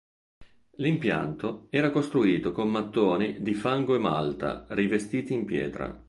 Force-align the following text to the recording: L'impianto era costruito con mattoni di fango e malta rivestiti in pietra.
L'impianto 0.77 1.67
era 1.69 1.91
costruito 1.91 2.51
con 2.53 2.71
mattoni 2.71 3.43
di 3.43 3.53
fango 3.53 3.93
e 3.93 3.99
malta 3.99 4.65
rivestiti 4.69 5.31
in 5.33 5.45
pietra. 5.45 5.95